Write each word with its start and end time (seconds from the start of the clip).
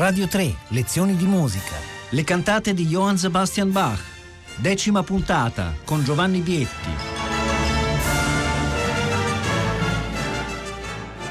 Radio 0.00 0.26
3, 0.26 0.56
lezioni 0.68 1.14
di 1.14 1.26
musica. 1.26 1.76
Le 2.08 2.24
cantate 2.24 2.72
di 2.72 2.86
Johann 2.86 3.16
Sebastian 3.16 3.70
Bach. 3.70 4.00
Decima 4.56 5.02
puntata 5.02 5.74
con 5.84 6.02
Giovanni 6.02 6.40
Vietti. 6.40 6.88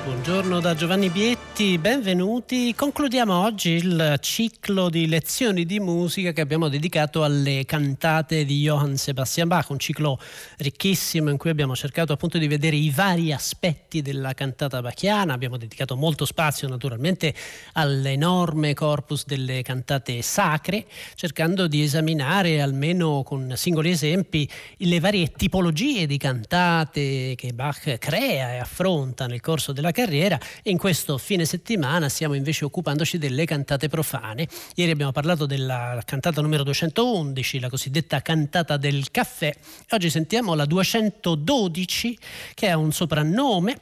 Buongiorno 0.03 0.59
da 0.59 0.75
Giovanni 0.75 1.09
Bietti, 1.09 1.48
benvenuti. 1.59 2.73
Concludiamo 2.73 3.37
oggi 3.37 3.71
il 3.71 4.15
ciclo 4.21 4.87
di 4.87 5.09
lezioni 5.09 5.65
di 5.65 5.81
musica 5.81 6.31
che 6.31 6.39
abbiamo 6.39 6.69
dedicato 6.69 7.25
alle 7.25 7.65
cantate 7.65 8.45
di 8.45 8.61
Johann 8.61 8.93
Sebastian 8.93 9.49
Bach, 9.49 9.69
un 9.69 9.77
ciclo 9.77 10.21
ricchissimo 10.59 11.29
in 11.29 11.35
cui 11.35 11.49
abbiamo 11.49 11.75
cercato 11.75 12.13
appunto 12.13 12.37
di 12.37 12.47
vedere 12.47 12.77
i 12.77 12.89
vari 12.91 13.33
aspetti 13.33 14.01
della 14.01 14.33
cantata 14.33 14.79
bachiana, 14.81 15.33
abbiamo 15.33 15.57
dedicato 15.57 15.97
molto 15.97 16.23
spazio 16.23 16.69
naturalmente 16.69 17.33
all'enorme 17.73 18.73
corpus 18.73 19.25
delle 19.25 19.61
cantate 19.61 20.21
sacre, 20.21 20.85
cercando 21.15 21.67
di 21.67 21.83
esaminare 21.83 22.61
almeno 22.61 23.21
con 23.23 23.51
singoli 23.57 23.89
esempi 23.89 24.49
le 24.77 24.99
varie 25.01 25.33
tipologie 25.33 26.07
di 26.07 26.17
cantate 26.17 27.33
che 27.35 27.51
Bach 27.51 27.97
crea 27.97 28.53
e 28.53 28.57
affronta 28.59 29.27
nel 29.27 29.41
corso 29.41 29.73
della 29.73 29.91
carriera 29.91 30.39
in 30.63 30.77
questo 30.77 31.17
fine 31.17 31.47
settimana 31.49 32.09
stiamo 32.09 32.35
invece 32.35 32.63
occupandoci 32.65 33.17
delle 33.17 33.43
cantate 33.45 33.89
profane. 33.89 34.47
Ieri 34.75 34.91
abbiamo 34.91 35.11
parlato 35.11 35.47
della 35.47 35.99
cantata 36.05 36.41
numero 36.41 36.63
211, 36.63 37.59
la 37.59 37.69
cosiddetta 37.69 38.21
cantata 38.21 38.77
del 38.77 39.09
caffè. 39.09 39.51
Oggi 39.89 40.11
sentiamo 40.11 40.53
la 40.53 40.65
212 40.65 42.17
che 42.53 42.69
ha 42.69 42.77
un 42.77 42.91
soprannome 42.91 43.77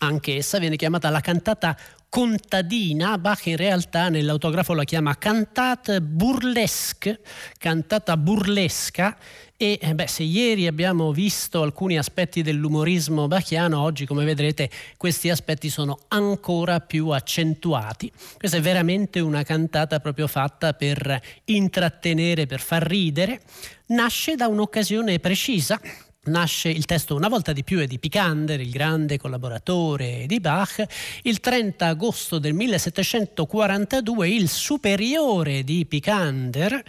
anche 0.00 0.36
essa 0.36 0.58
viene 0.58 0.76
chiamata 0.76 1.10
la 1.10 1.20
cantata 1.20 1.76
contadina, 2.08 3.18
Bach 3.18 3.46
in 3.46 3.56
realtà 3.56 4.08
nell'autografo 4.08 4.72
la 4.72 4.84
chiama 4.84 5.16
cantate 5.16 6.00
burlesque, 6.00 7.20
cantata 7.58 8.16
burlesca 8.16 9.16
e 9.56 9.78
eh 9.80 9.94
beh, 9.94 10.06
se 10.06 10.22
ieri 10.22 10.66
abbiamo 10.66 11.12
visto 11.12 11.62
alcuni 11.62 11.98
aspetti 11.98 12.42
dell'umorismo 12.42 13.26
bachiano, 13.26 13.80
oggi 13.80 14.06
come 14.06 14.24
vedrete 14.24 14.70
questi 14.96 15.30
aspetti 15.30 15.68
sono 15.68 15.98
ancora 16.08 16.80
più 16.80 17.08
accentuati. 17.08 18.10
Questa 18.36 18.56
è 18.56 18.60
veramente 18.60 19.20
una 19.20 19.42
cantata 19.42 19.98
proprio 19.98 20.28
fatta 20.28 20.74
per 20.74 21.20
intrattenere, 21.46 22.46
per 22.46 22.60
far 22.60 22.84
ridere. 22.84 23.40
Nasce 23.86 24.36
da 24.36 24.46
un'occasione 24.46 25.18
precisa 25.18 25.80
nasce 26.28 26.68
il 26.68 26.84
testo 26.84 27.14
una 27.16 27.28
volta 27.28 27.52
di 27.52 27.64
più 27.64 27.80
è 27.80 27.86
di 27.86 27.98
Picander, 27.98 28.60
il 28.60 28.70
grande 28.70 29.18
collaboratore 29.18 30.24
di 30.26 30.38
Bach. 30.40 30.84
Il 31.22 31.40
30 31.40 31.86
agosto 31.86 32.38
del 32.38 32.54
1742 32.54 34.28
il 34.28 34.48
superiore 34.48 35.64
di 35.64 35.84
Picander 35.86 36.84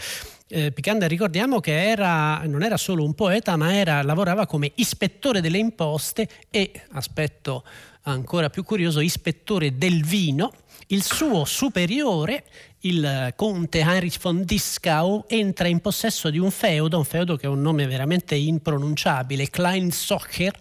eh, 0.52 0.72
Picander 0.72 1.08
ricordiamo 1.08 1.60
che 1.60 1.90
era, 1.90 2.42
non 2.46 2.64
era 2.64 2.76
solo 2.76 3.04
un 3.04 3.14
poeta 3.14 3.56
ma 3.56 3.76
era, 3.76 4.02
lavorava 4.02 4.48
come 4.48 4.72
ispettore 4.76 5.42
delle 5.42 5.60
imposte 5.60 6.28
e, 6.50 6.72
aspetto 6.94 7.64
ancora 8.04 8.50
più 8.50 8.64
curioso, 8.64 9.00
ispettore 9.00 9.78
del 9.78 10.04
vino. 10.04 10.52
Il 10.88 11.04
suo 11.04 11.46
superiore 11.46 12.46
il 12.82 13.34
conte 13.36 13.80
Heinrich 13.80 14.20
von 14.22 14.44
Dieskau 14.44 15.26
entra 15.28 15.68
in 15.68 15.80
possesso 15.82 16.30
di 16.30 16.38
un 16.38 16.52
feudo, 16.52 16.98
un 16.98 17.04
feudo 17.04 17.36
che 17.36 17.48
ha 17.48 17.50
un 17.50 17.62
nome 17.62 17.88
veramente 17.88 18.36
impronunciabile, 18.36 19.50
Klein 19.50 19.92
Socher, 19.92 20.54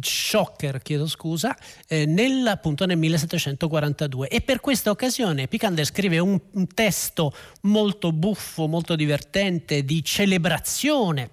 Schocker, 0.00 0.80
chiedo 0.82 1.06
scusa, 1.06 1.56
eh, 1.88 2.06
nel, 2.06 2.46
appunto 2.46 2.86
nel 2.86 2.96
1742 2.98 4.28
e 4.28 4.40
per 4.40 4.60
questa 4.60 4.90
occasione 4.90 5.48
Picander 5.48 5.84
scrive 5.84 6.18
un, 6.18 6.40
un 6.52 6.66
testo 6.68 7.32
molto 7.62 8.12
buffo, 8.12 8.66
molto 8.66 8.94
divertente 8.96 9.84
di 9.84 10.02
celebrazione 10.04 11.30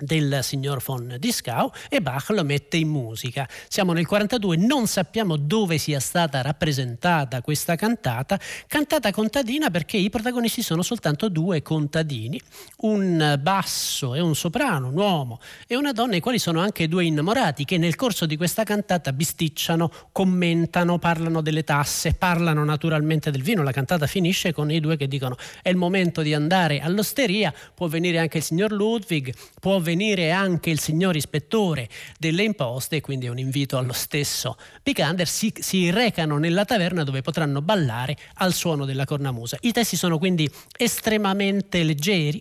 del 0.00 0.40
signor 0.42 0.82
von 0.82 1.16
Dieskau 1.18 1.70
e 1.88 2.00
Bach 2.00 2.30
lo 2.30 2.42
mette 2.42 2.76
in 2.76 2.88
musica. 2.88 3.48
Siamo 3.68 3.92
nel 3.92 4.06
42, 4.06 4.56
non 4.56 4.86
sappiamo 4.86 5.36
dove 5.36 5.78
sia 5.78 6.00
stata 6.00 6.40
rappresentata 6.40 7.42
questa 7.42 7.76
cantata, 7.76 8.38
cantata 8.66 9.10
contadina 9.12 9.70
perché 9.70 9.96
i 9.96 10.10
protagonisti 10.10 10.62
sono 10.62 10.82
soltanto 10.82 11.28
due 11.28 11.62
contadini, 11.62 12.40
un 12.78 13.38
basso 13.40 14.14
e 14.14 14.20
un 14.20 14.34
soprano, 14.34 14.88
un 14.88 14.96
uomo 14.96 15.40
e 15.66 15.76
una 15.76 15.92
donna, 15.92 16.16
i 16.16 16.20
quali 16.20 16.38
sono 16.38 16.60
anche 16.60 16.88
due 16.88 17.04
innamorati 17.04 17.64
che 17.64 17.78
nel 17.78 17.96
corso 17.96 18.26
di 18.26 18.36
questa 18.36 18.64
cantata 18.64 19.12
bisticciano, 19.12 19.90
commentano, 20.12 20.98
parlano 20.98 21.40
delle 21.40 21.64
tasse, 21.64 22.14
parlano 22.14 22.64
naturalmente 22.64 23.30
del 23.30 23.42
vino. 23.42 23.62
La 23.62 23.72
cantata 23.72 24.06
finisce 24.06 24.52
con 24.52 24.70
i 24.70 24.80
due 24.80 24.96
che 24.96 25.08
dicono 25.08 25.36
è 25.62 25.68
il 25.68 25.76
momento 25.76 26.22
di 26.22 26.34
andare 26.34 26.80
all'osteria, 26.80 27.52
può 27.74 27.86
venire 27.86 28.18
anche 28.18 28.38
il 28.38 28.44
signor 28.44 28.72
Ludwig, 28.72 29.32
può 29.60 29.78
venire 29.78 29.89
venire 29.90 30.30
anche 30.30 30.70
il 30.70 30.78
signor 30.78 31.16
ispettore 31.16 31.88
delle 32.18 32.44
imposte, 32.44 33.00
quindi 33.00 33.26
è 33.26 33.28
un 33.28 33.38
invito 33.38 33.76
allo 33.76 33.92
stesso 33.92 34.56
Picander, 34.82 35.26
si, 35.26 35.52
si 35.58 35.90
recano 35.90 36.38
nella 36.38 36.64
taverna 36.64 37.02
dove 37.02 37.22
potranno 37.22 37.60
ballare 37.60 38.16
al 38.34 38.52
suono 38.52 38.84
della 38.84 39.04
cornamusa. 39.04 39.56
I 39.62 39.72
testi 39.72 39.96
sono 39.96 40.18
quindi 40.18 40.48
estremamente 40.76 41.82
leggeri, 41.82 42.40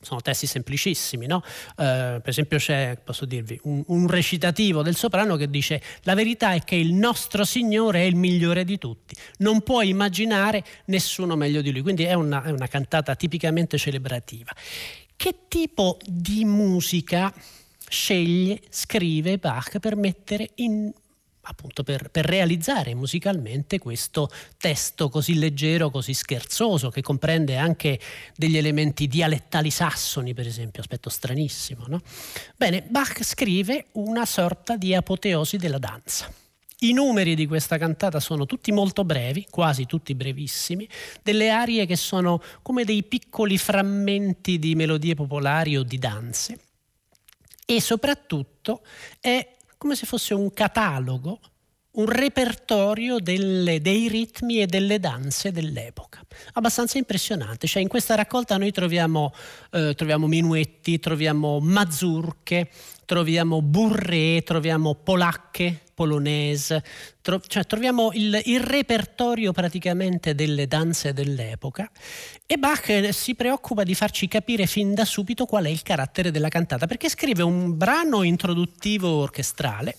sono 0.00 0.20
testi 0.20 0.46
semplicissimi, 0.46 1.26
no? 1.26 1.42
eh, 1.70 2.20
per 2.22 2.28
esempio 2.28 2.58
c'è, 2.58 2.96
posso 3.02 3.24
dirvi, 3.24 3.58
un, 3.64 3.82
un, 3.88 4.06
recitativo 4.06 4.82
del 4.82 4.94
soprano 4.94 5.34
che 5.34 5.50
dice 5.50 5.82
la 6.02 6.14
verità 6.14 6.52
è 6.52 6.62
che 6.62 6.76
il 6.76 6.92
nostro 6.92 7.44
Signore 7.44 8.02
è 8.02 8.04
il 8.04 8.14
migliore 8.14 8.64
di 8.64 8.78
tutti, 8.78 9.16
non 9.38 9.62
può 9.62 9.82
immaginare 9.82 10.62
nessuno 10.86 11.34
meglio 11.34 11.60
di 11.60 11.72
lui, 11.72 11.82
quindi 11.82 12.04
è 12.04 12.14
una, 12.14 12.44
è 12.44 12.50
una 12.50 12.68
cantata 12.68 13.16
tipicamente 13.16 13.76
celebrativa. 13.76 14.52
Che 15.18 15.34
tipo 15.48 15.98
di 16.06 16.44
musica 16.44 17.34
sceglie, 17.88 18.60
scrive 18.70 19.36
Bach 19.38 19.80
per 19.80 19.96
mettere 19.96 20.50
in 20.54 20.92
appunto 21.40 21.82
per, 21.82 22.08
per, 22.10 22.24
realizzare 22.24 22.94
musicalmente 22.94 23.80
questo 23.80 24.30
testo 24.58 25.08
così 25.08 25.36
leggero, 25.36 25.90
così 25.90 26.14
scherzoso, 26.14 26.90
che 26.90 27.02
comprende 27.02 27.56
anche 27.56 27.98
degli 28.36 28.56
elementi 28.56 29.08
dialettali 29.08 29.70
sassoni, 29.70 30.34
per 30.34 30.46
esempio, 30.46 30.82
aspetto 30.82 31.10
stranissimo. 31.10 31.86
No? 31.88 32.00
Bene, 32.54 32.82
Bach 32.82 33.24
scrive 33.24 33.86
una 33.94 34.24
sorta 34.24 34.76
di 34.76 34.94
apoteosi 34.94 35.56
della 35.56 35.78
danza. 35.78 36.32
I 36.80 36.92
numeri 36.92 37.34
di 37.34 37.46
questa 37.46 37.76
cantata 37.76 38.20
sono 38.20 38.46
tutti 38.46 38.70
molto 38.70 39.04
brevi, 39.04 39.46
quasi 39.50 39.86
tutti 39.86 40.14
brevissimi, 40.14 40.88
delle 41.22 41.50
arie 41.50 41.86
che 41.86 41.96
sono 41.96 42.40
come 42.62 42.84
dei 42.84 43.02
piccoli 43.02 43.58
frammenti 43.58 44.58
di 44.58 44.74
melodie 44.76 45.14
popolari 45.14 45.76
o 45.76 45.82
di 45.82 45.98
danze 45.98 46.58
e 47.70 47.82
soprattutto 47.82 48.80
è 49.20 49.56
come 49.76 49.94
se 49.94 50.06
fosse 50.06 50.32
un 50.32 50.50
catalogo, 50.54 51.38
un 51.90 52.06
repertorio 52.06 53.18
delle, 53.18 53.82
dei 53.82 54.08
ritmi 54.08 54.62
e 54.62 54.66
delle 54.66 54.98
danze 54.98 55.52
dell'epoca. 55.52 56.22
Abbastanza 56.54 56.96
impressionante, 56.96 57.66
cioè 57.66 57.82
in 57.82 57.88
questa 57.88 58.14
raccolta 58.14 58.56
noi 58.56 58.72
troviamo, 58.72 59.34
eh, 59.72 59.94
troviamo 59.94 60.26
minuetti, 60.26 60.98
troviamo 60.98 61.60
mazurche, 61.60 62.70
troviamo 63.08 63.62
burré, 63.62 64.42
troviamo 64.42 64.94
polacche, 64.94 65.80
polonese, 65.94 66.84
tro- 67.22 67.40
cioè 67.40 67.64
troviamo 67.64 68.10
il, 68.12 68.38
il, 68.44 68.60
repertorio 68.60 69.52
praticamente 69.52 70.34
delle 70.34 70.66
danze 70.66 71.14
dell'epoca 71.14 71.90
e 72.44 72.58
Bach 72.58 73.08
si 73.12 73.34
preoccupa 73.34 73.82
di 73.82 73.94
farci 73.94 74.28
capire 74.28 74.66
fin 74.66 74.92
da 74.92 75.06
subito 75.06 75.46
qual 75.46 75.64
è 75.64 75.70
il 75.70 75.80
carattere 75.80 76.30
della 76.30 76.50
cantata, 76.50 76.86
perché 76.86 77.08
scrive 77.08 77.42
un 77.42 77.78
brano 77.78 78.24
introduttivo 78.24 79.08
orchestrale 79.08 79.96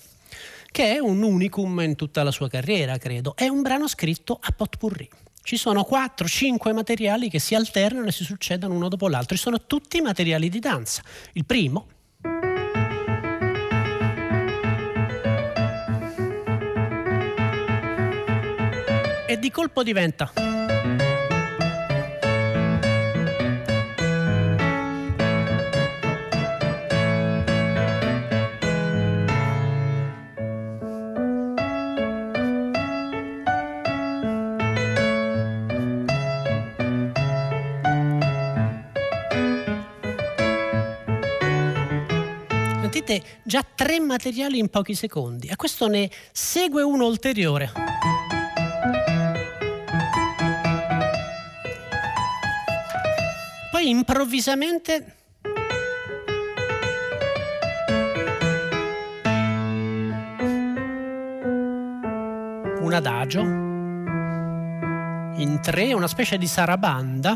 che 0.72 0.94
è 0.94 1.00
un 1.00 1.24
unicum 1.24 1.80
in 1.80 1.96
tutta 1.96 2.22
la 2.22 2.30
sua 2.30 2.48
carriera, 2.48 3.00
credo. 3.00 3.36
È 3.36 3.48
un 3.48 3.64
brano 3.64 3.88
scritto 3.88 4.38
a 4.40 4.52
potpourri. 4.52 5.10
Ci 5.42 5.58
sono 5.58 5.84
4-5 5.90 6.76
materiali 6.76 7.28
che 7.28 7.40
si 7.40 7.56
alternano 7.56 8.06
e 8.06 8.12
si 8.12 8.24
succedono 8.24 8.76
uno 8.76 8.88
dopo 8.88 9.08
l'altro 9.08 9.34
e 9.34 9.40
sono 9.40 9.66
tutti 9.66 10.00
materiali 10.00 10.48
di 10.48 10.60
danza. 10.60 11.02
Il 11.34 11.46
primo, 11.46 11.88
e 19.30 19.38
di 19.38 19.52
colpo 19.52 19.84
diventa. 19.84 20.32
Sentite 42.82 43.22
già 43.44 43.64
tre 43.76 44.00
materiali 44.00 44.58
in 44.58 44.70
pochi 44.70 44.96
secondi. 44.96 45.50
A 45.50 45.56
questo 45.56 45.88
ne 45.88 46.10
segue 46.32 46.82
uno 46.82 47.06
ulteriore. 47.06 48.19
Improvvisamente 53.90 55.16
un 62.82 62.94
adagio 62.94 63.42
in 65.42 65.60
tre, 65.62 65.94
una 65.94 66.08
specie 66.08 66.38
di 66.38 66.46
sarabanda. 66.46 67.36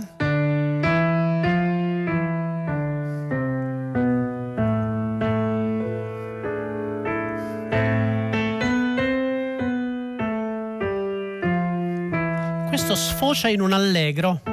Questo 12.68 12.96
sfocia 12.96 13.48
in 13.48 13.62
un 13.62 13.74
allegro. 13.74 14.53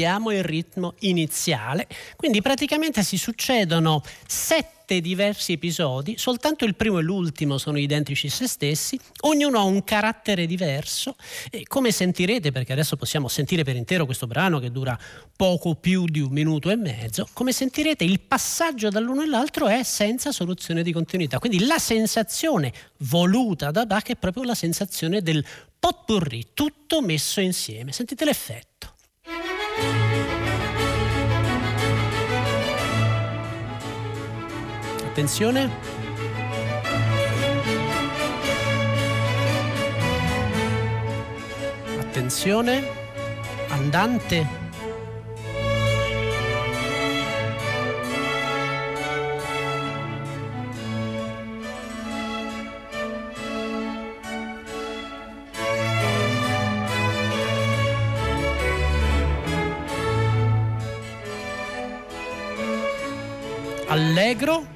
Riprendiamo 0.00 0.30
il 0.30 0.42
ritmo 0.42 0.94
iniziale. 1.00 1.86
Quindi 2.16 2.40
praticamente 2.40 3.02
si 3.02 3.18
succedono 3.18 4.02
sette 4.26 5.00
diversi 5.00 5.52
episodi, 5.52 6.16
soltanto 6.18 6.64
il 6.64 6.74
primo 6.74 6.98
e 6.98 7.02
l'ultimo 7.02 7.58
sono 7.58 7.78
identici 7.78 8.26
a 8.26 8.30
se 8.30 8.48
stessi, 8.48 8.98
ognuno 9.20 9.58
ha 9.58 9.62
un 9.62 9.84
carattere 9.84 10.46
diverso 10.46 11.14
e 11.48 11.62
come 11.68 11.92
sentirete, 11.92 12.50
perché 12.50 12.72
adesso 12.72 12.96
possiamo 12.96 13.28
sentire 13.28 13.62
per 13.62 13.76
intero 13.76 14.04
questo 14.04 14.26
brano 14.26 14.58
che 14.58 14.72
dura 14.72 14.98
poco 15.36 15.76
più 15.76 16.06
di 16.06 16.18
un 16.18 16.32
minuto 16.32 16.70
e 16.70 16.76
mezzo, 16.76 17.28
come 17.32 17.52
sentirete 17.52 18.02
il 18.02 18.18
passaggio 18.20 18.88
dall'uno 18.88 19.22
all'altro 19.22 19.68
è 19.68 19.84
senza 19.84 20.32
soluzione 20.32 20.82
di 20.82 20.92
continuità, 20.92 21.38
quindi 21.38 21.64
la 21.66 21.78
sensazione 21.78 22.72
voluta 22.98 23.70
da 23.70 23.86
Bach 23.86 24.08
è 24.08 24.16
proprio 24.16 24.42
la 24.42 24.56
sensazione 24.56 25.22
del 25.22 25.44
potpourri, 25.78 26.48
tutto 26.52 27.00
messo 27.00 27.40
insieme, 27.40 27.92
sentite 27.92 28.24
l'effetto. 28.24 28.69
Attenzione. 35.10 35.68
Attenzione. 41.98 42.88
Andante. 43.70 44.60
allegro. 63.90 64.69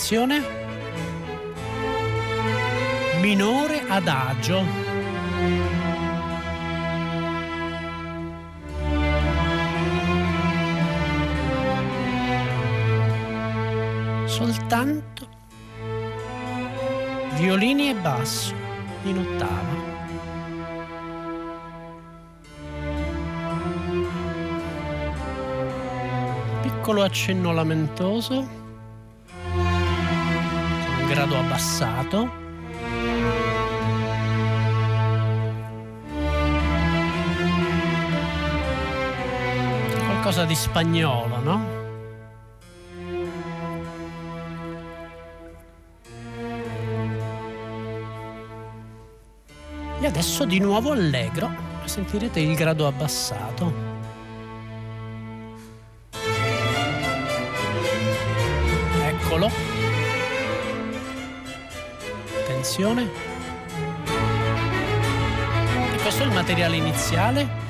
Attenzione. 0.00 0.42
Minore 3.20 3.84
adagio. 3.86 4.64
soltanto 14.26 15.28
violini 17.34 17.90
e 17.90 17.94
basso 17.94 18.54
in 19.02 19.18
ottava. 19.18 19.88
Piccolo 26.62 27.02
accenno 27.02 27.52
lamentoso, 27.52 28.59
grado 31.10 31.36
abbassato. 31.36 32.30
Qualcosa 40.06 40.44
di 40.44 40.54
spagnolo, 40.54 41.38
no? 41.40 41.78
E 49.98 50.06
adesso 50.06 50.44
di 50.44 50.60
nuovo 50.60 50.92
allegro, 50.92 51.50
sentirete 51.86 52.38
il 52.38 52.54
grado 52.54 52.86
abbassato. 52.86 53.79
Attenzione. 62.80 63.10
E 65.92 66.00
questo 66.00 66.22
è 66.22 66.26
il 66.26 66.32
materiale 66.32 66.76
iniziale 66.76 67.69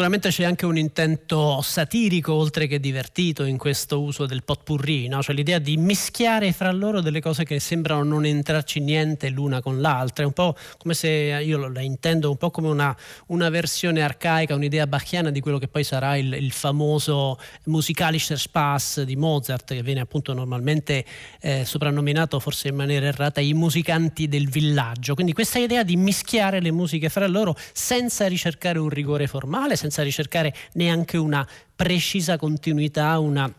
sicuramente 0.00 0.30
c'è 0.30 0.44
anche 0.44 0.64
un 0.64 0.78
intento 0.78 1.60
satirico 1.60 2.32
oltre 2.32 2.66
che 2.66 2.80
divertito 2.80 3.44
in 3.44 3.58
questo 3.58 4.00
uso 4.00 4.24
del 4.24 4.42
potpourri, 4.44 5.08
no? 5.08 5.22
cioè 5.22 5.34
l'idea 5.34 5.58
di 5.58 5.76
mischiare 5.76 6.52
fra 6.52 6.72
loro 6.72 7.02
delle 7.02 7.20
cose 7.20 7.44
che 7.44 7.60
sembrano 7.60 8.02
non 8.02 8.24
entrarci 8.24 8.80
niente 8.80 9.28
l'una 9.28 9.60
con 9.60 9.82
l'altra, 9.82 10.24
è 10.24 10.26
un 10.26 10.32
po' 10.32 10.56
come 10.78 10.94
se 10.94 11.08
io 11.44 11.68
la 11.68 11.82
intendo 11.82 12.30
un 12.30 12.38
po' 12.38 12.50
come 12.50 12.68
una, 12.68 12.96
una 13.26 13.50
versione 13.50 14.00
arcaica, 14.00 14.54
un'idea 14.54 14.86
bachiana 14.86 15.30
di 15.30 15.40
quello 15.40 15.58
che 15.58 15.68
poi 15.68 15.84
sarà 15.84 16.16
il, 16.16 16.32
il 16.32 16.50
famoso 16.50 17.38
Musikalischer 17.64 18.38
Spaß 18.38 19.02
di 19.02 19.16
Mozart, 19.16 19.74
che 19.74 19.82
viene 19.82 20.00
appunto 20.00 20.32
normalmente 20.32 21.04
eh, 21.42 21.66
soprannominato 21.66 22.40
forse 22.40 22.68
in 22.68 22.74
maniera 22.74 23.04
errata 23.04 23.42
i 23.42 23.52
musicanti 23.52 24.28
del 24.28 24.48
villaggio. 24.48 25.12
Quindi 25.12 25.34
questa 25.34 25.58
idea 25.58 25.82
di 25.82 25.96
mischiare 25.96 26.60
le 26.60 26.70
musiche 26.70 27.10
fra 27.10 27.26
loro 27.26 27.54
senza 27.74 28.26
ricercare 28.26 28.78
un 28.78 28.88
rigore 28.88 29.26
formale, 29.26 29.76
senza 29.76 29.88
senza 29.90 30.02
ricercare 30.02 30.54
neanche 30.74 31.16
una 31.16 31.46
precisa 31.74 32.38
continuità, 32.38 33.18
una 33.18 33.52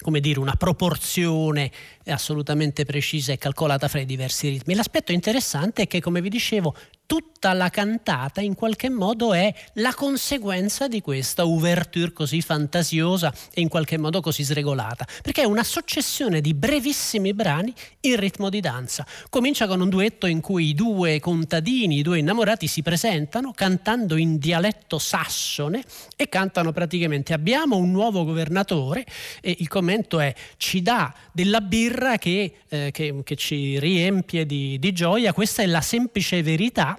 come 0.00 0.20
dire, 0.20 0.38
una 0.38 0.54
proporzione 0.54 1.72
assolutamente 2.06 2.84
precisa 2.84 3.32
e 3.32 3.38
calcolata 3.38 3.88
fra 3.88 3.98
i 3.98 4.06
diversi 4.06 4.48
ritmi. 4.48 4.76
L'aspetto 4.76 5.10
interessante 5.10 5.82
è 5.82 5.86
che, 5.88 6.00
come 6.00 6.20
vi 6.20 6.28
dicevo, 6.28 6.76
tutta 7.08 7.54
la 7.54 7.70
cantata 7.70 8.42
in 8.42 8.54
qualche 8.54 8.90
modo 8.90 9.32
è 9.32 9.52
la 9.74 9.94
conseguenza 9.94 10.88
di 10.88 11.00
questa 11.00 11.46
ouverture 11.46 12.12
così 12.12 12.42
fantasiosa 12.42 13.32
e 13.54 13.62
in 13.62 13.68
qualche 13.68 13.96
modo 13.96 14.20
così 14.20 14.42
sregolata, 14.42 15.06
perché 15.22 15.40
è 15.40 15.46
una 15.46 15.64
successione 15.64 16.42
di 16.42 16.52
brevissimi 16.52 17.32
brani 17.32 17.72
in 18.00 18.16
ritmo 18.16 18.50
di 18.50 18.60
danza. 18.60 19.06
Comincia 19.30 19.66
con 19.66 19.80
un 19.80 19.88
duetto 19.88 20.26
in 20.26 20.42
cui 20.42 20.68
i 20.68 20.74
due 20.74 21.18
contadini, 21.18 21.96
i 21.96 22.02
due 22.02 22.18
innamorati 22.18 22.66
si 22.66 22.82
presentano 22.82 23.52
cantando 23.52 24.16
in 24.16 24.36
dialetto 24.36 24.98
sassone 24.98 25.82
e 26.14 26.28
cantano 26.28 26.72
praticamente 26.72 27.32
abbiamo 27.32 27.76
un 27.76 27.90
nuovo 27.90 28.26
governatore 28.26 29.06
e 29.40 29.56
il 29.60 29.68
commento 29.68 30.20
è 30.20 30.34
ci 30.58 30.82
dà 30.82 31.14
della 31.32 31.62
birra 31.62 32.18
che, 32.18 32.56
eh, 32.68 32.90
che, 32.92 33.22
che 33.24 33.36
ci 33.36 33.78
riempie 33.78 34.44
di, 34.44 34.78
di 34.78 34.92
gioia, 34.92 35.32
questa 35.32 35.62
è 35.62 35.66
la 35.66 35.80
semplice 35.80 36.42
verità 36.42 36.96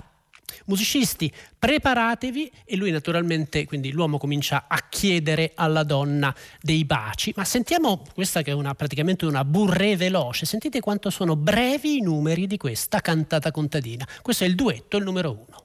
musicisti 0.65 1.31
preparatevi. 1.57 2.51
E 2.65 2.75
lui 2.75 2.91
naturalmente, 2.91 3.65
quindi 3.65 3.91
l'uomo 3.91 4.17
comincia 4.17 4.65
a 4.67 4.85
chiedere 4.89 5.51
alla 5.55 5.83
donna 5.83 6.33
dei 6.61 6.85
baci, 6.85 7.33
ma 7.35 7.43
sentiamo 7.43 8.03
questa 8.13 8.41
che 8.41 8.51
è 8.51 8.53
una, 8.53 8.75
praticamente 8.75 9.25
una 9.25 9.43
burrée 9.43 9.95
veloce, 9.95 10.45
sentite 10.45 10.79
quanto 10.79 11.09
sono 11.09 11.35
brevi 11.35 11.97
i 11.97 12.01
numeri 12.01 12.47
di 12.47 12.57
questa 12.57 13.01
cantata 13.01 13.51
contadina, 13.51 14.07
questo 14.21 14.43
è 14.43 14.47
il 14.47 14.55
duetto, 14.55 14.97
il 14.97 15.03
numero 15.03 15.31
uno. 15.31 15.58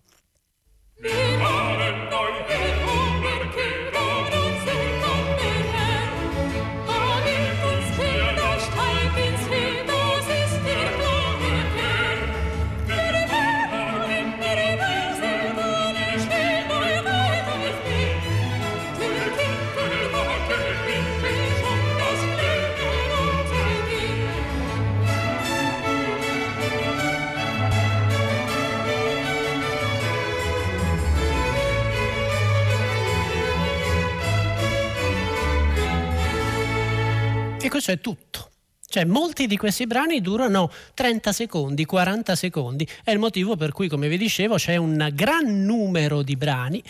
E 37.84 37.86
questo 37.86 37.90
è 37.92 38.00
tutto. 38.00 38.50
Cioè, 38.86 39.04
molti 39.04 39.46
di 39.46 39.56
questi 39.56 39.86
brani 39.86 40.20
durano 40.20 40.70
30 40.94 41.32
secondi, 41.32 41.84
40 41.84 42.36
secondi. 42.36 42.88
È 43.02 43.10
il 43.10 43.18
motivo 43.18 43.56
per 43.56 43.72
cui, 43.72 43.88
come 43.88 44.08
vi 44.08 44.16
dicevo, 44.16 44.54
c'è 44.54 44.76
un 44.76 45.10
gran 45.12 45.64
numero 45.64 46.22
di 46.22 46.36
brani 46.36 46.82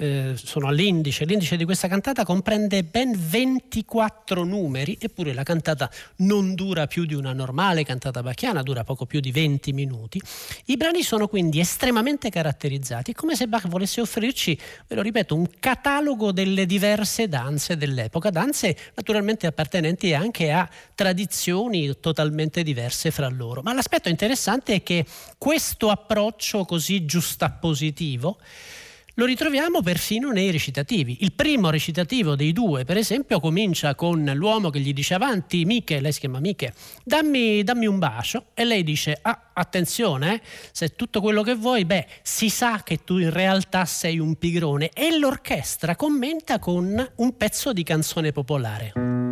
eh, 0.00 0.32
sono 0.34 0.66
all'indice. 0.66 1.26
L'indice 1.26 1.56
di 1.56 1.64
questa 1.66 1.86
cantata 1.86 2.24
comprende 2.24 2.82
ben 2.84 3.12
24 3.14 4.44
numeri, 4.44 4.96
eppure 4.98 5.34
la 5.34 5.42
cantata 5.42 5.90
non 6.16 6.54
dura 6.54 6.86
più 6.86 7.04
di 7.04 7.12
una 7.12 7.34
normale 7.34 7.84
cantata 7.84 8.22
bacchiana, 8.22 8.62
dura 8.62 8.82
poco 8.82 9.04
più 9.04 9.20
di 9.20 9.30
20 9.30 9.72
minuti. 9.74 10.20
I 10.66 10.76
brani 10.78 11.02
sono 11.02 11.28
quindi 11.28 11.60
estremamente 11.60 12.30
caratterizzati, 12.30 13.12
come 13.12 13.36
se 13.36 13.46
Bach 13.46 13.68
volesse 13.68 14.00
offrirci, 14.00 14.58
ve 14.88 14.94
lo 14.94 15.02
ripeto, 15.02 15.34
un 15.34 15.46
catalogo 15.60 16.32
delle 16.32 16.64
diverse 16.64 17.28
danze 17.28 17.76
dell'epoca, 17.76 18.30
danze 18.30 18.74
naturalmente 18.94 19.46
appartenenti 19.46 20.14
anche 20.14 20.50
a 20.50 20.66
tradizioni 20.94 22.00
totalmente 22.00 22.62
diverse 22.62 23.10
fra 23.10 23.28
loro. 23.28 23.60
Ma 23.60 23.74
l'aspetto 23.74 24.08
interessante 24.08 24.76
è 24.76 24.82
che 24.82 25.04
questo 25.36 25.90
approccio 25.90 26.64
così 26.64 27.04
giustappositivo 27.04 28.38
lo 29.20 29.26
ritroviamo 29.26 29.82
perfino 29.82 30.30
nei 30.30 30.50
recitativi. 30.50 31.18
Il 31.20 31.32
primo 31.32 31.68
recitativo 31.68 32.36
dei 32.36 32.54
due, 32.54 32.86
per 32.86 32.96
esempio, 32.96 33.38
comincia 33.38 33.94
con 33.94 34.24
l'uomo 34.34 34.70
che 34.70 34.80
gli 34.80 34.94
dice 34.94 35.12
avanti, 35.12 35.66
Miche, 35.66 36.00
lei 36.00 36.10
si 36.10 36.20
chiama 36.20 36.40
Miche, 36.40 36.72
dammi, 37.04 37.62
dammi 37.62 37.84
un 37.84 37.98
bacio 37.98 38.46
e 38.54 38.64
lei 38.64 38.82
dice, 38.82 39.18
ah, 39.20 39.50
attenzione, 39.52 40.36
eh, 40.36 40.40
se 40.72 40.86
è 40.86 40.94
tutto 40.94 41.20
quello 41.20 41.42
che 41.42 41.54
vuoi, 41.54 41.84
beh, 41.84 42.06
si 42.22 42.48
sa 42.48 42.82
che 42.82 43.04
tu 43.04 43.18
in 43.18 43.30
realtà 43.30 43.84
sei 43.84 44.18
un 44.18 44.36
pigrone 44.36 44.88
e 44.88 45.14
l'orchestra 45.18 45.96
commenta 45.96 46.58
con 46.58 47.12
un 47.16 47.36
pezzo 47.36 47.74
di 47.74 47.82
canzone 47.82 48.32
popolare. 48.32 49.29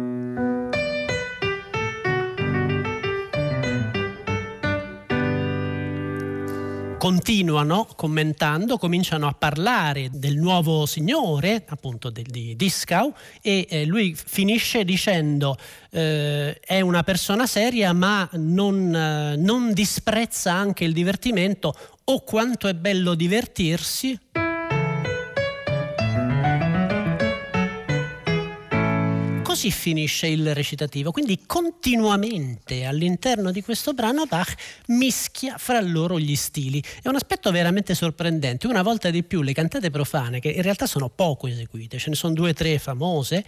Continuano 6.99 7.87
commentando, 7.95 8.77
cominciano 8.77 9.29
a 9.29 9.33
parlare 9.33 10.11
del 10.13 10.37
nuovo 10.37 10.85
signore, 10.85 11.65
appunto 11.69 12.11
del, 12.11 12.25
di 12.25 12.57
Discau, 12.57 13.15
e 13.41 13.67
eh, 13.71 13.85
lui 13.85 14.17
finisce 14.17 14.85
dicendo 14.85 15.57
eh, 15.91 16.59
è 16.59 16.81
una 16.81 17.05
persona 17.05 17.47
seria 17.47 17.93
ma 17.93 18.29
non, 18.33 18.95
eh, 18.95 19.37
non 19.37 19.73
disprezza 19.73 20.53
anche 20.53 20.85
il 20.85 20.93
divertimento 20.93 21.73
o 22.05 22.21
quanto 22.23 22.67
è 22.67 22.75
bello 22.75 23.15
divertirsi. 23.15 24.19
Così 29.59 29.73
finisce 29.73 30.29
il 30.29 30.55
recitativo. 30.55 31.11
Quindi 31.11 31.41
continuamente 31.45 32.85
all'interno 32.85 33.51
di 33.51 33.61
questo 33.61 33.93
brano 33.93 34.25
Bach 34.25 34.55
mischia 34.87 35.59
fra 35.59 35.81
loro 35.81 36.17
gli 36.21 36.37
stili. 36.37 36.81
È 37.03 37.09
un 37.09 37.17
aspetto 37.17 37.51
veramente 37.51 37.97
sorprendente. 37.97 38.69
Una 38.69 38.83
volta 38.83 39.11
di 39.11 39.25
più 39.25 39.43
le 39.43 39.53
cantate 39.53 39.91
profane, 39.91 40.39
che 40.39 40.51
in 40.51 40.63
realtà 40.63 40.87
sono 40.87 41.09
poco 41.09 41.49
eseguite, 41.49 41.99
ce 41.99 42.11
ne 42.11 42.15
sono 42.15 42.35
due 42.35 42.51
o 42.51 42.53
tre 42.53 42.79
famose, 42.79 43.45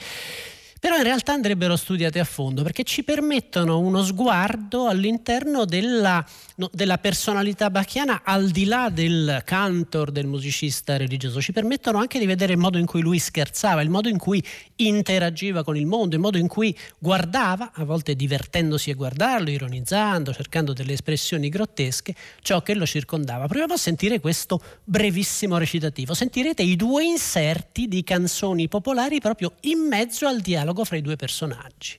però 0.80 0.96
in 0.96 1.02
realtà 1.02 1.34
andrebbero 1.34 1.76
studiate 1.76 2.18
a 2.18 2.24
fondo 2.24 2.62
perché 2.62 2.84
ci 2.84 3.04
permettono 3.04 3.78
uno 3.78 4.02
sguardo 4.02 4.86
all'interno 4.86 5.66
della, 5.66 6.24
no, 6.56 6.70
della, 6.72 6.96
personalità 6.96 7.68
bacchiana 7.68 8.22
al 8.24 8.48
di 8.48 8.64
là 8.64 8.88
del 8.88 9.42
cantor, 9.44 10.10
del 10.10 10.26
musicista 10.26 10.96
religioso, 10.96 11.42
ci 11.42 11.52
permettono 11.52 11.98
anche 11.98 12.18
di 12.18 12.24
vedere 12.24 12.54
il 12.54 12.58
modo 12.58 12.78
in 12.78 12.86
cui 12.86 13.02
lui 13.02 13.18
scherzava, 13.18 13.82
il 13.82 13.90
modo 13.90 14.08
in 14.08 14.16
cui 14.16 14.42
interagiva 14.76 15.62
con 15.62 15.76
il 15.76 15.84
mondo, 15.84 16.14
il 16.14 16.22
modo 16.22 16.38
in 16.38 16.48
cui 16.48 16.74
guardava, 16.98 17.72
a 17.74 17.84
volte 17.84 18.16
divertendosi 18.16 18.90
a 18.90 18.94
guardarlo, 18.94 19.50
ironizzando, 19.50 20.32
cercando 20.32 20.72
delle 20.72 20.94
espressioni 20.94 21.50
grottesche, 21.50 22.14
ciò 22.40 22.62
che 22.62 22.74
lo 22.74 22.86
circondava. 22.86 23.46
Proviamo 23.46 23.74
a 23.74 23.78
sentire 23.78 24.18
questo 24.18 24.62
brevissimo 24.82 25.58
recitativo. 25.58 26.14
Sentirete 26.14 26.62
i 26.62 26.74
due 26.74 27.04
inserti 27.04 27.86
di 27.86 28.02
canzoni 28.02 28.66
popolari 28.68 29.20
proprio 29.20 29.52
in 29.62 29.80
mezzo 29.80 30.26
al 30.26 30.40
dialogo 30.40 30.69
dialogo 30.70 30.84
fra 30.84 30.96
i 30.96 31.02
due 31.02 31.16
personaggi. 31.16 31.96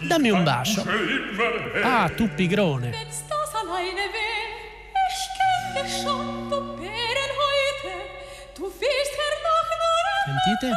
Dammi 0.00 0.30
un 0.30 0.44
bacio. 0.44 0.84
Ah, 1.82 2.08
tu 2.10 2.28
pigrone. 2.28 2.92
Sentite? 10.26 10.72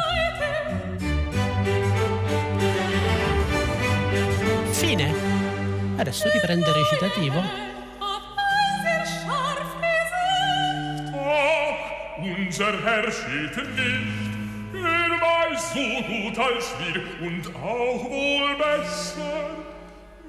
Fine. 4.72 5.14
Adesso 5.96 6.30
riprende 6.30 6.66
il 6.66 6.74
recitativo. 6.74 7.68
unser 12.50 12.74
Herr 12.84 13.10
schilt 13.12 13.56
nicht. 13.76 14.29
Weiß 15.20 15.74
so 15.74 16.02
gut 16.02 16.38
als 16.38 16.72
wir 16.78 17.26
und 17.26 17.54
auch 17.56 18.04
wohl 18.04 18.56
besser. 18.56 19.50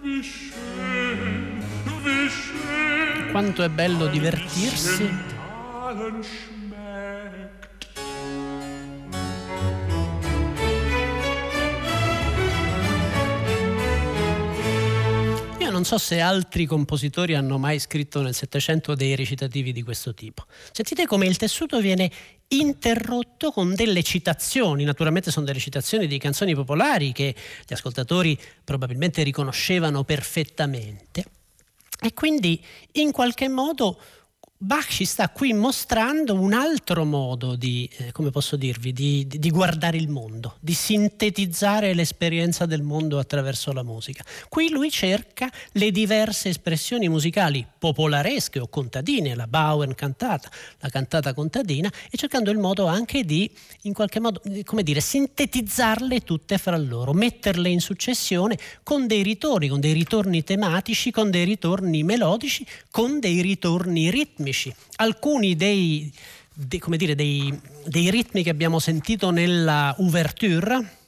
Wie 0.03 0.23
schön, 0.23 1.63
wie 2.03 2.29
schön. 2.29 3.31
Quanto 3.31 3.63
è 3.63 3.69
bello 3.69 4.07
divertirsi. 4.07 5.09
Non 15.81 15.89
so 15.89 15.97
se 15.97 16.19
altri 16.19 16.67
compositori 16.67 17.33
hanno 17.33 17.57
mai 17.57 17.79
scritto 17.79 18.21
nel 18.21 18.35
Settecento 18.35 18.93
dei 18.93 19.15
recitativi 19.15 19.71
di 19.71 19.81
questo 19.81 20.13
tipo. 20.13 20.45
Sentite 20.71 21.07
come 21.07 21.25
il 21.25 21.37
tessuto 21.37 21.79
viene 21.79 22.11
interrotto 22.49 23.51
con 23.51 23.73
delle 23.73 24.03
citazioni, 24.03 24.83
naturalmente 24.83 25.31
sono 25.31 25.43
delle 25.43 25.57
citazioni 25.57 26.05
di 26.05 26.19
canzoni 26.19 26.53
popolari 26.53 27.11
che 27.13 27.33
gli 27.65 27.73
ascoltatori 27.73 28.39
probabilmente 28.63 29.23
riconoscevano 29.23 30.03
perfettamente. 30.03 31.25
E 31.99 32.13
quindi 32.13 32.63
in 32.93 33.11
qualche 33.11 33.49
modo 33.49 33.99
Bach 34.63 34.89
ci 34.89 35.05
sta 35.05 35.27
qui 35.29 35.53
mostrando 35.53 36.35
un 36.35 36.53
altro 36.53 37.03
modo 37.03 37.55
di, 37.55 37.89
eh, 37.97 38.11
come 38.11 38.29
posso 38.29 38.55
dirvi, 38.55 38.93
di, 38.93 39.25
di, 39.27 39.49
guardare 39.49 39.97
il 39.97 40.07
mondo, 40.07 40.57
di 40.59 40.75
sintetizzare 40.75 41.95
l'esperienza 41.95 42.67
del 42.67 42.83
mondo 42.83 43.17
attraverso 43.17 43.73
la 43.73 43.81
musica. 43.81 44.23
Qui 44.49 44.69
lui 44.69 44.91
cerca 44.91 45.49
le 45.71 45.89
diverse 45.89 46.49
espressioni 46.49 47.09
musicali 47.09 47.65
popolaresche 47.75 48.59
o 48.59 48.67
contadine, 48.67 49.33
la 49.33 49.47
Bauern 49.47 49.95
cantata, 49.95 50.47
la 50.77 50.89
cantata 50.89 51.33
contadina, 51.33 51.91
e 52.11 52.15
cercando 52.15 52.51
il 52.51 52.59
modo 52.59 52.85
anche 52.85 53.23
di, 53.23 53.49
in 53.81 53.93
qualche 53.93 54.19
modo, 54.19 54.43
come 54.63 54.83
dire, 54.83 54.99
sintetizzarle 54.99 56.19
tutte 56.19 56.59
fra 56.59 56.77
loro, 56.77 57.13
metterle 57.13 57.67
in 57.67 57.79
successione 57.79 58.59
con 58.83 59.07
dei 59.07 59.23
ritorni, 59.23 59.69
con 59.69 59.79
dei 59.79 59.93
ritorni 59.93 60.43
tematici, 60.43 61.09
con 61.09 61.31
dei 61.31 61.45
ritorni 61.45 62.03
melodici, 62.03 62.63
con 62.91 63.19
dei 63.19 63.41
ritorni 63.41 64.11
ritmici 64.11 64.49
ritmici. 64.51 64.73
Alcuni 64.97 65.55
dei, 65.55 66.11
dei, 66.53 66.81
dire, 66.97 67.15
dei, 67.15 67.59
dei 67.85 68.09
ritmi 68.11 68.43
che 68.43 68.49
abbiamo 68.49 68.79
sentito 68.79 69.31
nella 69.31 69.95
ouverture. 69.97 70.99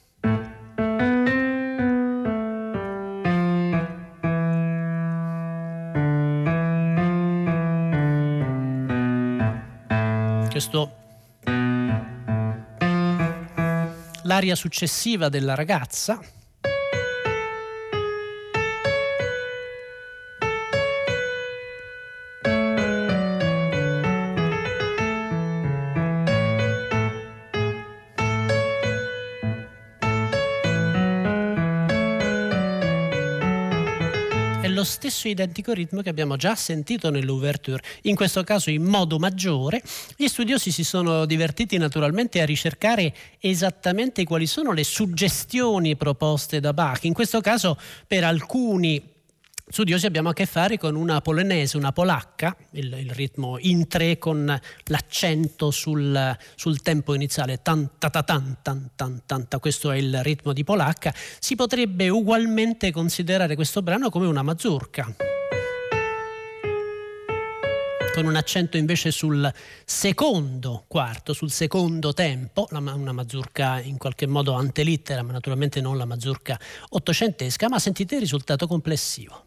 Questo. 10.50 11.02
L'aria 14.22 14.54
successiva 14.54 15.28
della 15.28 15.54
ragazza. 15.54 16.18
Stesso 35.10 35.28
identico 35.28 35.74
ritmo 35.74 36.00
che 36.00 36.08
abbiamo 36.08 36.36
già 36.36 36.54
sentito 36.54 37.10
nell'ouverture, 37.10 37.82
in 38.02 38.14
questo 38.14 38.42
caso 38.42 38.70
in 38.70 38.84
modo 38.84 39.18
maggiore. 39.18 39.82
Gli 40.16 40.26
studiosi 40.28 40.70
si 40.70 40.82
sono 40.82 41.26
divertiti 41.26 41.76
naturalmente 41.76 42.40
a 42.40 42.46
ricercare 42.46 43.14
esattamente 43.38 44.24
quali 44.24 44.46
sono 44.46 44.72
le 44.72 44.82
suggestioni 44.82 45.94
proposte 45.96 46.58
da 46.58 46.72
Bach, 46.72 47.04
in 47.04 47.12
questo 47.12 47.42
caso 47.42 47.78
per 48.06 48.24
alcuni 48.24 49.12
studiosi 49.66 50.06
abbiamo 50.06 50.28
a 50.28 50.32
che 50.32 50.46
fare 50.46 50.78
con 50.78 50.94
una 50.94 51.20
polonese, 51.20 51.76
una 51.76 51.92
polacca, 51.92 52.56
il, 52.72 52.92
il 52.92 53.10
ritmo 53.10 53.58
in 53.58 53.88
tre 53.88 54.18
con 54.18 54.60
l'accento 54.84 55.70
sul, 55.70 56.36
sul 56.54 56.82
tempo 56.82 57.14
iniziale, 57.14 57.62
tan, 57.62 57.92
ta, 57.98 58.10
ta, 58.10 58.22
tan, 58.22 58.58
tan, 58.62 58.90
tan, 58.94 59.22
tan, 59.26 59.46
questo 59.60 59.90
è 59.90 59.96
il 59.96 60.22
ritmo 60.22 60.52
di 60.52 60.64
polacca. 60.64 61.12
Si 61.38 61.54
potrebbe 61.54 62.08
ugualmente 62.08 62.92
considerare 62.92 63.54
questo 63.54 63.82
brano 63.82 64.10
come 64.10 64.26
una 64.26 64.42
mazurka 64.42 65.14
con 68.14 68.26
un 68.26 68.36
accento 68.36 68.76
invece 68.76 69.10
sul 69.10 69.52
secondo 69.84 70.84
quarto, 70.86 71.32
sul 71.32 71.50
secondo 71.50 72.12
tempo, 72.12 72.68
una 72.70 73.12
mazurka 73.12 73.80
in 73.80 73.98
qualche 73.98 74.28
modo 74.28 74.52
antelittera, 74.52 75.22
ma 75.22 75.32
naturalmente 75.32 75.80
non 75.80 75.96
la 75.96 76.04
mazurka 76.04 76.56
ottocentesca, 76.90 77.68
ma 77.68 77.80
sentite 77.80 78.14
il 78.14 78.20
risultato 78.20 78.68
complessivo. 78.68 79.42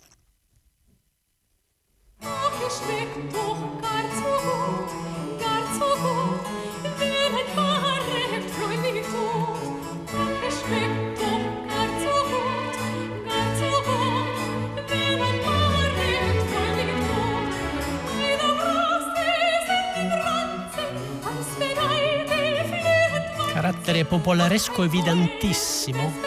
Carattere 23.54 24.06
popolaresco 24.06 24.84
evidentissimo 24.84 26.27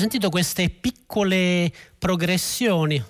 sentito 0.00 0.30
queste 0.30 0.70
piccole 0.70 1.70
progressioni? 1.98 3.04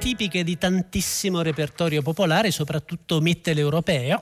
tipiche 0.00 0.42
di 0.42 0.58
tantissimo 0.58 1.42
repertorio 1.42 2.02
popolare, 2.02 2.50
soprattutto 2.50 3.20
mitteleuropeo. 3.20 4.20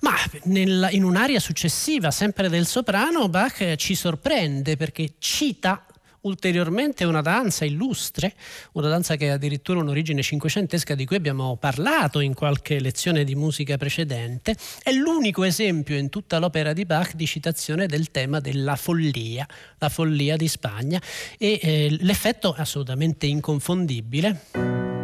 Ma 0.00 0.14
nel, 0.44 0.88
in 0.92 1.02
un'area 1.02 1.40
successiva, 1.40 2.12
sempre 2.12 2.48
del 2.48 2.66
soprano, 2.66 3.28
Bach 3.28 3.74
ci 3.74 3.96
sorprende 3.96 4.76
perché 4.76 5.14
cita 5.18 5.84
ulteriormente 6.22 7.04
una 7.04 7.20
danza 7.20 7.64
illustre, 7.64 8.34
una 8.72 8.88
danza 8.88 9.16
che 9.16 9.30
ha 9.30 9.34
addirittura 9.34 9.80
un'origine 9.80 10.22
cinquecentesca 10.22 10.94
di 10.94 11.04
cui 11.06 11.16
abbiamo 11.16 11.56
parlato 11.56 12.20
in 12.20 12.34
qualche 12.34 12.80
lezione 12.80 13.24
di 13.24 13.34
musica 13.34 13.76
precedente, 13.76 14.56
è 14.82 14.92
l'unico 14.92 15.44
esempio 15.44 15.96
in 15.96 16.08
tutta 16.08 16.38
l'opera 16.38 16.72
di 16.72 16.84
Bach 16.84 17.14
di 17.14 17.26
citazione 17.26 17.86
del 17.86 18.10
tema 18.10 18.40
della 18.40 18.76
follia, 18.76 19.46
la 19.78 19.88
follia 19.88 20.36
di 20.36 20.48
Spagna 20.48 21.00
e 21.38 21.58
eh, 21.62 21.96
l'effetto 22.00 22.54
è 22.54 22.60
assolutamente 22.60 23.26
inconfondibile. 23.26 24.99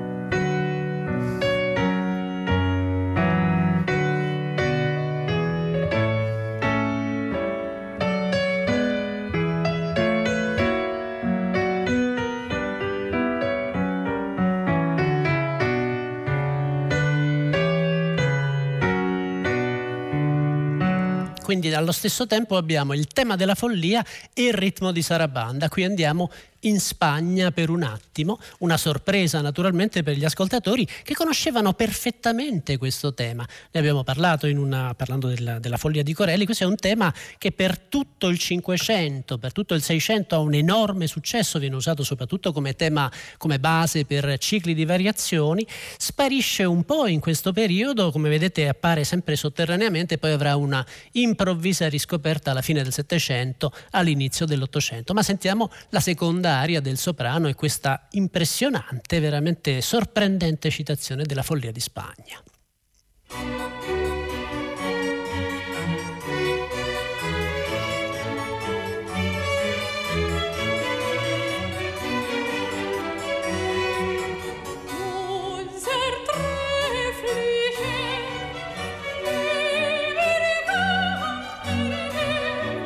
Allo 21.87 21.95
stesso 21.95 22.27
tempo 22.27 22.57
abbiamo 22.57 22.95
il 22.95 23.07
tema 23.07 23.37
della 23.37 23.55
follia 23.55 24.05
e 24.35 24.47
il 24.47 24.53
ritmo 24.53 24.91
di 24.91 25.03
Sarabanda. 25.03 25.69
Qui 25.69 25.85
andiamo 25.85 26.33
in 26.67 26.81
Spagna 26.81 27.51
per 27.51 27.71
un 27.71 27.83
attimo, 27.83 28.39
una 28.59 28.77
sorpresa 28.77 29.41
naturalmente 29.41 30.03
per 30.03 30.17
gli 30.17 30.25
ascoltatori 30.25 30.87
che 31.03 31.15
conoscevano 31.15 31.73
perfettamente 31.73 32.77
questo 32.77 33.15
tema. 33.15 33.47
Ne 33.71 33.81
abbiamo 33.81 34.03
parlato 34.03 34.47
una, 34.47 34.95
parlando 34.95 35.29
della, 35.29 35.59
della, 35.59 35.77
follia 35.77 36.03
di 36.03 36.13
Corelli, 36.13 36.45
questo 36.45 36.65
è 36.65 36.67
un 36.67 36.77
tema 36.77 37.13
che 37.39 37.53
per 37.53 37.79
tutto 37.79 38.29
il 38.29 38.39
Cinquecento, 38.39 39.39
per 39.39 39.53
tutto 39.53 39.75
il 39.75 39.83
Seicento 39.83 40.35
ha 40.35 40.39
un 40.39 40.55
enorme 40.55 41.07
successo, 41.07 41.59
viene 41.59 41.77
usato 41.77 42.03
soprattutto 42.03 42.53
come 42.53 42.75
tema, 42.75 43.11
come 43.39 43.59
base 43.59 44.05
per 44.05 44.39
cicli 44.39 44.75
di 44.75 44.85
variazioni, 44.85 45.67
sparisce 45.97 46.65
un 46.65 46.85
po' 46.85 47.07
in 47.07 47.21
questo 47.21 47.53
periodo, 47.53 48.11
come 48.11 48.29
vedete 48.29 48.69
appare 48.69 49.05
sempre 49.05 49.37
sotterraneamente, 49.37 50.19
poi 50.19 50.33
avrà 50.33 50.57
una 50.57 50.85
improvvisa 51.13 51.89
riscoperta 51.89 52.51
alla 52.51 52.63
fine 52.63 52.83
del 52.83 52.93
Settecento, 52.93 53.73
all'inizio 53.91 54.47
dell'Ottocento. 54.47 55.13
Ma 55.15 55.23
sentiamo 55.23 55.71
la 55.91 56.01
seconda 56.01 56.56
aria 56.61 56.81
del 56.81 56.99
soprano 56.99 57.49
e 57.49 57.55
questa 57.55 58.07
impressionante, 58.13 59.21
veramente 59.21 59.81
sorprendente 59.81 60.71
citazione 60.71 61.25
della 61.25 61.43
follia 61.43 61.73
di 61.73 61.81
Spagna. 61.81 62.43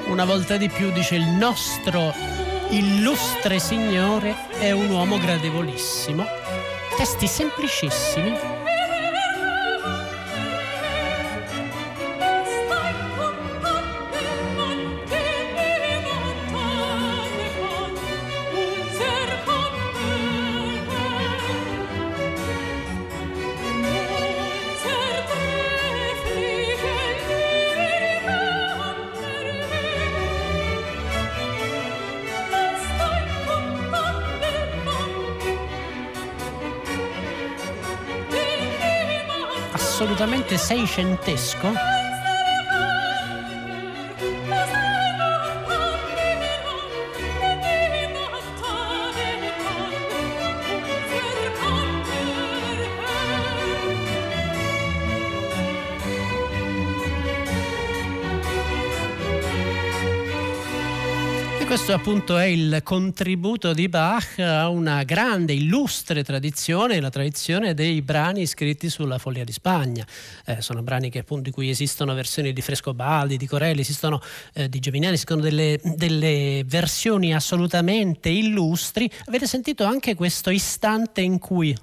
Una 0.07 0.25
volta 0.25 0.59
di 0.59 0.69
più 0.69 0.91
dice 0.93 1.15
il 1.15 1.23
nostro 1.23 2.30
Illustre 2.73 3.59
Signore 3.59 4.49
è 4.61 4.71
un 4.71 4.91
uomo 4.91 5.19
gradevolissimo. 5.19 6.25
Testi 6.97 7.27
semplicissimi 7.27 8.60
assolutamente 40.01 40.57
seicentesco 40.57 41.71
questo 61.91 62.09
appunto 62.09 62.39
è 62.39 62.45
il 62.45 62.83
contributo 62.85 63.73
di 63.73 63.89
Bach 63.89 64.39
a 64.39 64.69
una 64.69 65.03
grande, 65.03 65.55
illustre 65.55 66.23
tradizione, 66.23 67.01
la 67.01 67.11
tradizione 67.11 67.75
dei 67.75 68.01
brani 68.01 68.47
scritti 68.47 68.89
sulla 68.89 69.19
foglia 69.19 69.43
di 69.43 69.51
Spagna. 69.51 70.07
Eh, 70.45 70.61
sono 70.61 70.83
brani 70.83 71.11
che, 71.11 71.19
appunto, 71.19 71.43
di 71.43 71.51
cui 71.51 71.69
esistono 71.69 72.15
versioni 72.15 72.53
di 72.53 72.61
Frescobaldi, 72.61 73.37
di 73.37 73.47
Corelli, 73.47 73.81
esistono 73.81 74.21
eh, 74.53 74.69
di 74.69 74.79
Giovignani, 74.79 75.15
esistono 75.15 75.41
delle, 75.41 75.81
delle 75.83 76.63
versioni 76.65 77.35
assolutamente 77.35 78.29
illustri. 78.29 79.11
Avete 79.25 79.49
sentito 79.49 79.83
anche 79.83 80.15
questo 80.15 80.51
istante 80.51 81.23
in 81.23 81.39
cui... 81.41 81.77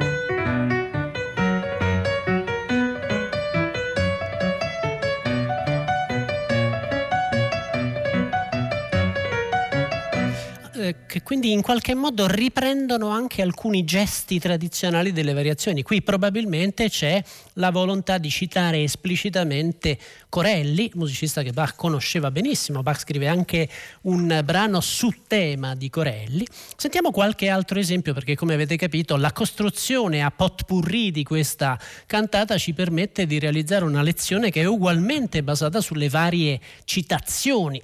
Eh, 10.87 11.05
che 11.05 11.21
quindi 11.21 11.51
in 11.51 11.61
qualche 11.61 11.93
modo 11.93 12.27
riprendono 12.27 13.09
anche 13.09 13.41
alcuni 13.41 13.83
gesti 13.83 14.39
tradizionali 14.39 15.11
delle 15.11 15.33
variazioni. 15.33 15.83
Qui 15.83 16.01
probabilmente 16.01 16.89
c'è 16.89 17.21
la 17.53 17.71
volontà 17.71 18.17
di 18.17 18.29
citare 18.29 18.83
esplicitamente 18.83 19.97
Corelli, 20.29 20.89
musicista 20.95 21.43
che 21.43 21.51
Bach 21.51 21.75
conosceva 21.75 22.31
benissimo. 22.31 22.83
Bach 22.83 22.99
scrive 22.99 23.27
anche 23.27 23.69
un 24.01 24.41
brano 24.43 24.79
su 24.81 25.13
tema 25.27 25.75
di 25.75 25.89
Corelli. 25.89 26.47
Sentiamo 26.75 27.11
qualche 27.11 27.49
altro 27.49 27.79
esempio 27.79 28.13
perché 28.13 28.35
come 28.35 28.53
avete 28.53 28.75
capito 28.77 29.17
la 29.17 29.31
costruzione 29.31 30.23
a 30.23 30.31
potpourri 30.31 31.11
di 31.11 31.23
questa 31.23 31.79
cantata 32.05 32.57
ci 32.57 32.73
permette 32.73 33.25
di 33.25 33.39
realizzare 33.39 33.83
una 33.83 34.01
lezione 34.01 34.49
che 34.49 34.61
è 34.61 34.65
ugualmente 34.65 35.43
basata 35.43 35.81
sulle 35.81 36.09
varie 36.09 36.59
citazioni 36.85 37.81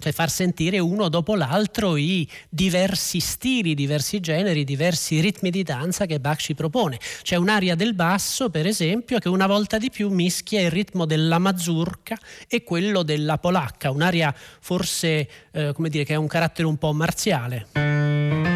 cioè 0.00 0.12
far 0.12 0.30
sentire 0.30 0.78
uno 0.78 1.08
dopo 1.08 1.36
l'altro 1.36 1.96
i 1.96 2.28
diversi 2.48 3.20
stili, 3.20 3.74
diversi 3.74 4.18
generi, 4.20 4.64
diversi 4.64 5.20
ritmi 5.20 5.50
di 5.50 5.62
danza 5.62 6.06
che 6.06 6.18
Bach 6.18 6.40
ci 6.40 6.54
propone. 6.54 6.98
C'è 7.22 7.36
un'aria 7.36 7.74
del 7.74 7.94
basso, 7.94 8.50
per 8.50 8.66
esempio, 8.66 9.18
che 9.18 9.28
una 9.28 9.46
volta 9.46 9.78
di 9.78 9.90
più 9.90 10.08
mischia 10.08 10.60
il 10.60 10.70
ritmo 10.70 11.04
della 11.06 11.38
mazurka 11.38 12.18
e 12.48 12.64
quello 12.64 13.02
della 13.02 13.38
polacca, 13.38 13.90
un'aria 13.90 14.34
forse, 14.60 15.28
eh, 15.52 15.72
come 15.74 15.88
dire, 15.88 16.04
che 16.04 16.14
ha 16.14 16.18
un 16.18 16.26
carattere 16.26 16.66
un 16.66 16.76
po' 16.76 16.92
marziale. 16.92 18.49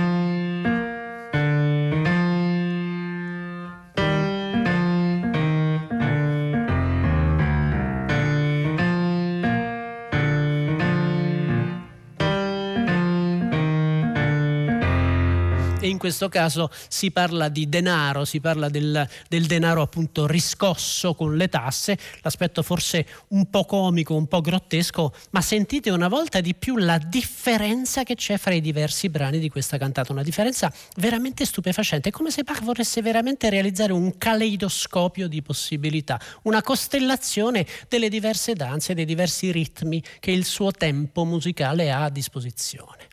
Questo 16.04 16.28
caso 16.28 16.70
si 16.88 17.10
parla 17.12 17.48
di 17.48 17.66
denaro, 17.66 18.26
si 18.26 18.38
parla 18.38 18.68
del, 18.68 19.08
del 19.26 19.46
denaro 19.46 19.80
appunto 19.80 20.26
riscosso 20.26 21.14
con 21.14 21.34
le 21.34 21.48
tasse, 21.48 21.96
l'aspetto 22.20 22.62
forse 22.62 23.06
un 23.28 23.48
po' 23.48 23.64
comico, 23.64 24.14
un 24.14 24.26
po' 24.26 24.42
grottesco, 24.42 25.14
ma 25.30 25.40
sentite 25.40 25.88
una 25.88 26.08
volta 26.08 26.42
di 26.42 26.54
più 26.54 26.76
la 26.76 26.98
differenza 26.98 28.02
che 28.02 28.16
c'è 28.16 28.36
fra 28.36 28.52
i 28.52 28.60
diversi 28.60 29.08
brani 29.08 29.38
di 29.38 29.48
questa 29.48 29.78
cantata, 29.78 30.12
una 30.12 30.22
differenza 30.22 30.70
veramente 30.96 31.46
stupefacente, 31.46 32.10
è 32.10 32.12
come 32.12 32.30
se 32.30 32.42
Bach 32.42 32.62
volesse 32.62 33.00
veramente 33.00 33.48
realizzare 33.48 33.94
un 33.94 34.18
caleidoscopio 34.18 35.26
di 35.26 35.40
possibilità, 35.40 36.20
una 36.42 36.60
costellazione 36.60 37.66
delle 37.88 38.10
diverse 38.10 38.52
danze, 38.52 38.92
dei 38.92 39.06
diversi 39.06 39.50
ritmi 39.50 40.04
che 40.20 40.32
il 40.32 40.44
suo 40.44 40.70
tempo 40.70 41.24
musicale 41.24 41.90
ha 41.90 42.04
a 42.04 42.10
disposizione. 42.10 43.08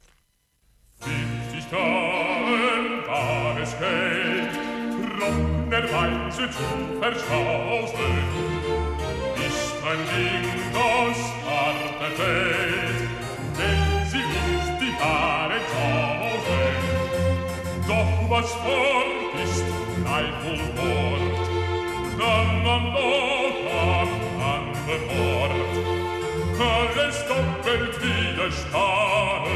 Tagesgeld, 3.71 4.51
trockenerweise 5.19 6.49
zu 6.49 6.67
verschausen, 6.99 8.13
ist 9.47 9.73
ein 9.85 10.01
Ding, 10.11 10.47
das 10.73 11.19
harte 11.47 12.09
fällt, 12.15 13.01
wenn 13.57 13.83
sie 14.09 14.23
uns 14.23 14.67
die 14.79 14.93
Haare 15.01 15.59
tausen. 15.71 16.75
Doch 17.87 18.13
was 18.29 18.49
fort 18.51 19.33
ist, 19.43 19.65
bleibt 20.03 20.39
wohl 20.43 20.65
fort, 20.75 21.37
dann 22.19 22.49
man 22.63 22.83
doch 22.93 23.61
am 23.91 24.11
anderen 24.55 25.05
Ort, 25.39 25.71
alles 26.59 27.17
doppelt 27.27 27.93
widerstanden, 28.01 29.50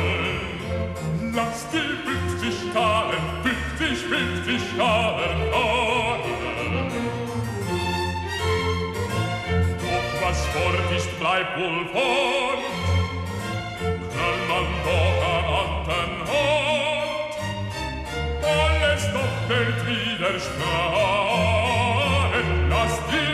lass 1.36 1.68
die 1.72 1.80
50 2.40 2.72
Talen, 2.74 3.22
50, 3.78 4.08
50 4.08 4.62
Talen 4.78 5.40
haben. 5.52 6.32
Doch 9.82 10.10
was 10.22 10.40
fort 10.48 10.92
ist, 10.96 11.12
bleibt 11.20 11.60
wohl 11.60 11.86
fort, 11.92 12.64
kann 14.16 14.40
man 14.48 14.66
doch 14.86 15.20
an 15.34 15.46
anderen 15.62 16.14
Ort 16.30 17.36
alles 18.44 19.04
doppelt 19.12 19.80
widerstrahlen, 19.86 22.48
lass 22.70 22.96
die 23.12 23.34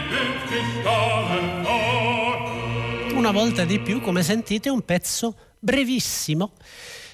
50 0.50 0.84
Talen 0.84 1.48
haben. 1.68 3.16
Una 3.16 3.32
volta 3.32 3.64
di 3.66 3.80
più, 3.80 4.02
come 4.02 4.24
sentite, 4.24 4.72
un 4.72 4.84
pezzo 4.84 5.36
brevissimo 5.60 6.54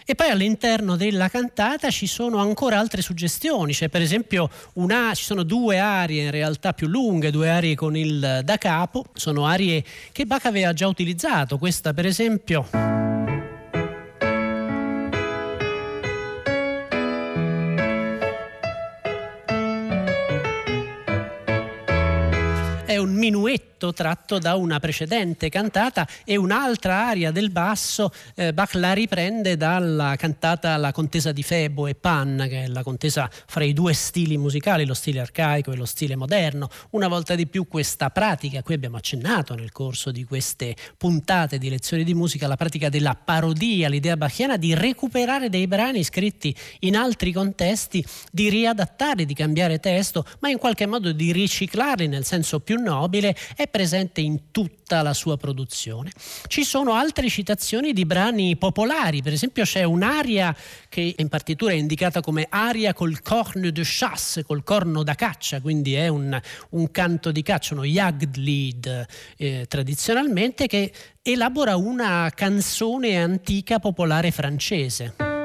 e 0.09 0.15
poi 0.15 0.29
all'interno 0.29 0.95
della 0.95 1.27
cantata 1.27 1.89
ci 1.89 2.07
sono 2.07 2.37
ancora 2.37 2.79
altre 2.79 3.01
suggestioni, 3.01 3.73
cioè 3.73 3.89
per 3.89 4.01
esempio 4.01 4.49
una, 4.75 5.13
ci 5.13 5.25
sono 5.25 5.43
due 5.43 5.79
arie 5.79 6.23
in 6.23 6.31
realtà 6.31 6.71
più 6.71 6.87
lunghe, 6.87 7.29
due 7.29 7.49
arie 7.49 7.75
con 7.75 7.97
il 7.97 8.39
da 8.41 8.57
capo, 8.57 9.07
sono 9.13 9.45
arie 9.45 9.83
che 10.13 10.25
Bach 10.25 10.45
aveva 10.45 10.71
già 10.71 10.87
utilizzato, 10.87 11.57
questa 11.57 11.93
per 11.93 12.05
esempio... 12.05 13.06
minuetto 23.17 23.93
tratto 23.93 24.39
da 24.39 24.55
una 24.55 24.79
precedente 24.79 25.49
cantata 25.49 26.07
e 26.23 26.35
un'altra 26.35 27.07
aria 27.07 27.31
del 27.31 27.51
basso 27.51 28.11
eh, 28.35 28.53
Bach 28.53 28.73
la 28.73 28.93
riprende 28.93 29.57
dalla 29.57 30.15
cantata 30.15 30.77
La 30.77 30.91
contesa 30.91 31.31
di 31.31 31.43
Febo 31.43 31.87
e 31.87 31.95
Pan, 31.95 32.45
che 32.49 32.63
è 32.63 32.67
la 32.67 32.83
contesa 32.83 33.29
fra 33.31 33.63
i 33.63 33.73
due 33.73 33.93
stili 33.93 34.37
musicali, 34.37 34.85
lo 34.85 34.93
stile 34.93 35.19
arcaico 35.19 35.71
e 35.71 35.75
lo 35.75 35.85
stile 35.85 36.15
moderno. 36.15 36.69
Una 36.91 37.07
volta 37.07 37.35
di 37.35 37.47
più 37.47 37.67
questa 37.67 38.09
pratica, 38.09 38.63
qui 38.63 38.73
abbiamo 38.73 38.97
accennato 38.97 39.53
nel 39.55 39.71
corso 39.71 40.11
di 40.11 40.23
queste 40.23 40.75
puntate 40.97 41.57
di 41.57 41.69
lezioni 41.69 42.03
di 42.03 42.13
musica, 42.13 42.47
la 42.47 42.55
pratica 42.55 42.89
della 42.89 43.15
parodia, 43.15 43.89
l'idea 43.89 44.17
bachiana 44.17 44.57
di 44.57 44.73
recuperare 44.73 45.49
dei 45.49 45.67
brani 45.67 46.03
scritti 46.03 46.55
in 46.79 46.95
altri 46.95 47.31
contesti, 47.31 48.03
di 48.31 48.49
riadattare, 48.49 49.25
di 49.25 49.33
cambiare 49.33 49.79
testo, 49.79 50.25
ma 50.39 50.49
in 50.49 50.57
qualche 50.57 50.85
modo 50.85 51.11
di 51.11 51.31
riciclarli 51.31 52.07
nel 52.07 52.25
senso 52.25 52.59
più 52.59 52.77
nobile 53.07 53.35
è 53.55 53.67
presente 53.67 54.21
in 54.21 54.51
tutta 54.51 55.01
la 55.01 55.13
sua 55.13 55.37
produzione. 55.37 56.11
Ci 56.47 56.63
sono 56.63 56.93
altre 56.93 57.29
citazioni 57.29 57.93
di 57.93 58.05
brani 58.05 58.55
popolari, 58.57 59.21
per 59.21 59.33
esempio 59.33 59.63
c'è 59.63 59.83
un'aria 59.83 60.55
che 60.89 61.15
in 61.17 61.29
partitura 61.29 61.71
è 61.71 61.75
indicata 61.75 62.21
come 62.21 62.45
aria 62.49 62.93
col 62.93 63.21
corne 63.21 63.71
de 63.71 63.81
chasse, 63.83 64.43
col 64.43 64.63
corno 64.63 65.03
da 65.03 65.15
caccia, 65.15 65.61
quindi 65.61 65.93
è 65.95 66.09
un, 66.09 66.39
un 66.71 66.91
canto 66.91 67.31
di 67.31 67.41
caccia, 67.41 67.73
uno 67.73 67.85
Jagdlied 67.85 69.05
eh, 69.37 69.65
tradizionalmente, 69.67 70.67
che 70.67 70.91
elabora 71.21 71.75
una 71.75 72.31
canzone 72.33 73.17
antica 73.17 73.79
popolare 73.79 74.31
francese. 74.31 75.36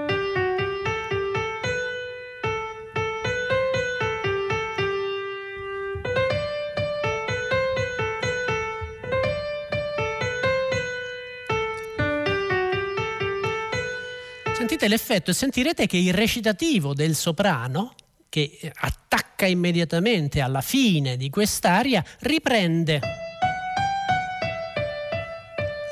Sentite 14.82 14.88
l'effetto 14.88 15.30
e 15.30 15.34
sentirete 15.34 15.86
che 15.86 15.96
il 15.96 16.12
recitativo 16.12 16.94
del 16.94 17.14
soprano, 17.14 17.94
che 18.28 18.58
attacca 18.74 19.46
immediatamente 19.46 20.40
alla 20.40 20.60
fine 20.60 21.16
di 21.16 21.30
quest'aria, 21.30 22.04
riprende 22.20 23.00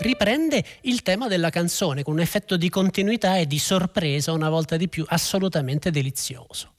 riprende 0.00 0.64
il 0.82 1.02
tema 1.02 1.28
della 1.28 1.50
canzone 1.50 2.02
con 2.02 2.14
un 2.14 2.20
effetto 2.20 2.56
di 2.56 2.70
continuità 2.70 3.36
e 3.36 3.46
di 3.46 3.58
sorpresa 3.58 4.32
una 4.32 4.48
volta 4.48 4.78
di 4.78 4.88
più 4.88 5.04
assolutamente 5.06 5.90
delizioso. 5.90 6.72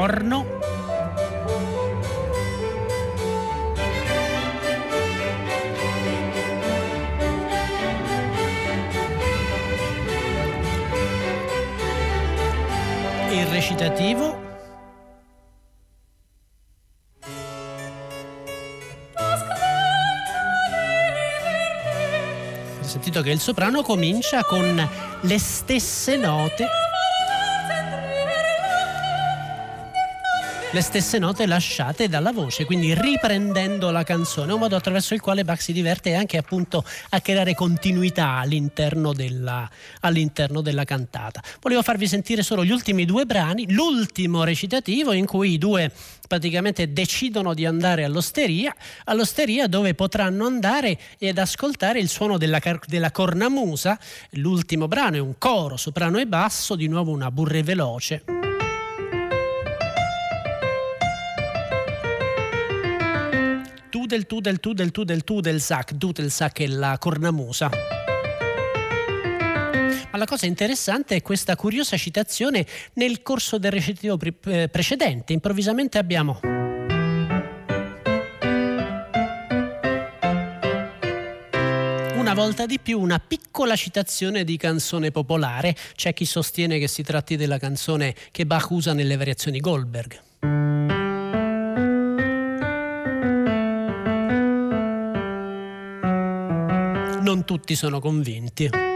Corno. 0.00 0.46
Il 13.30 13.46
recitativo. 13.46 14.39
Che 23.22 23.30
il 23.30 23.40
soprano 23.40 23.82
comincia 23.82 24.44
con 24.44 24.88
le 25.20 25.38
stesse 25.38 26.16
note 26.16 26.89
le 30.72 30.82
stesse 30.82 31.18
note 31.18 31.46
lasciate 31.46 32.08
dalla 32.08 32.30
voce, 32.30 32.64
quindi 32.64 32.94
riprendendo 32.94 33.90
la 33.90 34.04
canzone, 34.04 34.52
un 34.52 34.60
modo 34.60 34.76
attraverso 34.76 35.14
il 35.14 35.20
quale 35.20 35.42
Bach 35.42 35.60
si 35.60 35.72
diverte 35.72 36.14
anche 36.14 36.36
appunto 36.36 36.84
a 37.08 37.20
creare 37.20 37.54
continuità 37.54 38.36
all'interno 38.36 39.12
della, 39.12 39.68
all'interno 40.02 40.60
della 40.60 40.84
cantata. 40.84 41.42
Volevo 41.60 41.82
farvi 41.82 42.06
sentire 42.06 42.44
solo 42.44 42.64
gli 42.64 42.70
ultimi 42.70 43.04
due 43.04 43.26
brani, 43.26 43.72
l'ultimo 43.72 44.44
recitativo 44.44 45.12
in 45.12 45.26
cui 45.26 45.54
i 45.54 45.58
due 45.58 45.90
praticamente 46.28 46.92
decidono 46.92 47.52
di 47.52 47.66
andare 47.66 48.04
all'osteria, 48.04 48.72
all'osteria 49.06 49.66
dove 49.66 49.94
potranno 49.94 50.46
andare 50.46 50.96
ed 51.18 51.38
ascoltare 51.38 51.98
il 51.98 52.08
suono 52.08 52.38
della, 52.38 52.60
della 52.86 53.10
cornamusa. 53.10 53.98
L'ultimo 54.34 54.86
brano 54.86 55.16
è 55.16 55.20
un 55.20 55.34
coro, 55.36 55.76
soprano 55.76 56.18
e 56.18 56.28
basso, 56.28 56.76
di 56.76 56.86
nuovo 56.86 57.10
una 57.10 57.32
burre 57.32 57.64
veloce. 57.64 58.49
Del 64.10 64.26
tu 64.26 64.40
del 64.40 64.58
tu 64.58 64.72
del 64.72 64.90
tu 64.90 65.04
del 65.04 65.22
tu 65.22 65.40
del 65.40 65.60
sac, 65.60 65.96
tu 65.96 66.10
del 66.10 66.32
sac 66.32 66.58
e 66.60 66.66
la 66.66 66.98
cornamusa. 66.98 67.70
Ma 70.10 70.18
la 70.18 70.24
cosa 70.24 70.46
interessante 70.46 71.14
è 71.14 71.22
questa 71.22 71.54
curiosa 71.54 71.96
citazione 71.96 72.66
nel 72.94 73.22
corso 73.22 73.58
del 73.58 73.70
recitativo 73.70 74.16
pre- 74.16 74.34
eh, 74.46 74.68
precedente. 74.68 75.32
Improvvisamente 75.32 75.98
abbiamo... 75.98 76.40
Una 82.16 82.34
volta 82.34 82.66
di 82.66 82.80
più 82.80 83.00
una 83.00 83.20
piccola 83.20 83.76
citazione 83.76 84.42
di 84.42 84.56
canzone 84.56 85.12
popolare. 85.12 85.76
C'è 85.94 86.12
chi 86.12 86.24
sostiene 86.24 86.80
che 86.80 86.88
si 86.88 87.04
tratti 87.04 87.36
della 87.36 87.58
canzone 87.58 88.14
che 88.32 88.44
Bach 88.44 88.70
usa 88.70 88.92
nelle 88.92 89.16
variazioni 89.16 89.60
Goldberg. 89.60 90.99
Non 97.30 97.44
tutti 97.44 97.76
sono 97.76 98.00
convinti. 98.00 98.89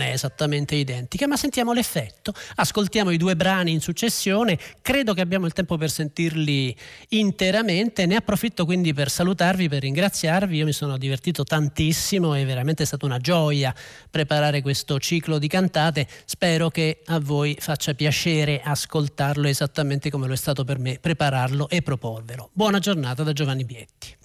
Non 0.00 0.08
è 0.08 0.12
esattamente 0.12 0.74
identica, 0.74 1.26
ma 1.26 1.36
sentiamo 1.36 1.72
l'effetto. 1.72 2.32
Ascoltiamo 2.56 3.10
i 3.10 3.18
due 3.18 3.36
brani 3.36 3.72
in 3.72 3.80
successione, 3.80 4.58
credo 4.80 5.12
che 5.12 5.20
abbiamo 5.20 5.44
il 5.44 5.52
tempo 5.52 5.76
per 5.76 5.90
sentirli 5.90 6.74
interamente, 7.10 8.06
ne 8.06 8.16
approfitto 8.16 8.64
quindi 8.64 8.94
per 8.94 9.10
salutarvi, 9.10 9.68
per 9.68 9.82
ringraziarvi, 9.82 10.56
io 10.56 10.64
mi 10.64 10.72
sono 10.72 10.96
divertito 10.96 11.44
tantissimo, 11.44 12.34
è 12.34 12.44
veramente 12.46 12.86
stata 12.86 13.04
una 13.04 13.18
gioia 13.18 13.74
preparare 14.10 14.62
questo 14.62 14.98
ciclo 14.98 15.38
di 15.38 15.48
cantate, 15.48 16.06
spero 16.24 16.70
che 16.70 17.02
a 17.06 17.20
voi 17.20 17.56
faccia 17.58 17.92
piacere 17.94 18.60
ascoltarlo 18.62 19.46
esattamente 19.46 20.10
come 20.10 20.26
lo 20.26 20.32
è 20.32 20.36
stato 20.36 20.64
per 20.64 20.78
me 20.78 20.98
prepararlo 20.98 21.68
e 21.68 21.82
proporvelo. 21.82 22.50
Buona 22.52 22.78
giornata 22.78 23.22
da 23.22 23.32
Giovanni 23.32 23.64
Bietti. 23.64 24.16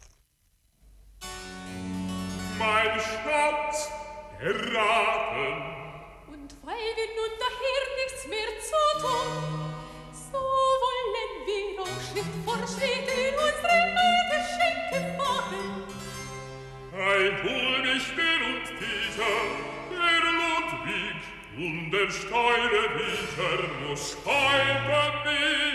Mein 2.57 2.99
Schatz, 2.99 3.94
erraten. 4.45 5.53
Und 6.27 6.49
weil 6.63 6.89
wir 6.97 7.10
nun 7.17 7.34
daher 7.41 7.84
nichts 7.99 8.21
mehr 8.27 8.51
zu 8.62 8.81
tun, 9.01 9.73
so 10.13 10.41
wollen 10.84 11.10
wir 11.47 11.81
auch 11.81 11.99
Schritt 12.08 12.34
vor 12.45 12.62
Schritt 12.67 13.08
in 13.10 13.34
unsere 13.34 13.77
Meideschenke 13.97 14.97
fahren. 15.17 15.65
Ein 16.93 17.34
Wohlmächter 17.43 18.38
und 18.51 18.65
Dieter, 18.79 19.38
der 19.91 20.23
Ludwig 20.39 21.21
und 21.58 21.91
der 21.91 22.10
steile 22.12 22.84
Dieter 22.97 23.60
muss 23.88 24.05
heiter 24.25 25.08
mit. 25.25 25.74